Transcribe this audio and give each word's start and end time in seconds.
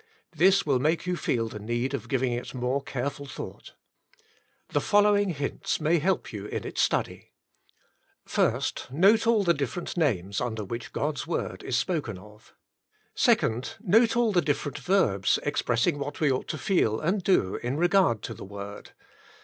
This 0.35 0.65
will 0.65 0.79
make 0.79 1.05
you 1.05 1.15
feel 1.15 1.47
the 1.47 1.59
need 1.59 1.93
of 1.93 2.09
giving 2.09 2.33
it 2.33 2.55
more 2.55 2.81
careful 2.81 3.27
thought. 3.27 3.75
The 4.69 4.81
fol 4.81 5.03
lowing 5.03 5.29
hints 5.29 5.79
may 5.79 5.99
help 5.99 6.33
you 6.33 6.47
in 6.47 6.65
its 6.65 6.81
study:— 6.81 7.33
1st. 8.27 8.89
Note 8.89 9.27
all 9.27 9.43
the 9.43 9.53
different 9.53 9.95
names 9.95 10.41
under 10.41 10.63
which 10.63 10.91
God's 10.91 11.27
Word 11.27 11.61
is 11.61 11.77
spoken 11.77 12.17
of. 12.17 12.55
2nd. 13.15 13.75
Note 13.79 14.15
all 14.17 14.31
the 14.31 14.41
different 14.41 14.79
verbs 14.79 15.37
expressing 15.43 15.99
what 15.99 16.19
we 16.19 16.31
ought 16.31 16.47
to 16.47 16.57
feel 16.57 16.99
and 16.99 17.23
do 17.23 17.57
in 17.57 17.77
regard 17.77 18.23
to 18.23 18.33
the 18.33 18.43
Word. 18.43 18.93